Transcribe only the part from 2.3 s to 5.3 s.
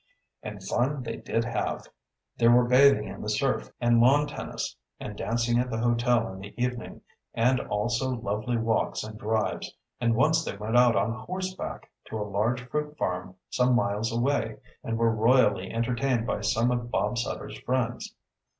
There were bathing in the surf, and lawn tennis, and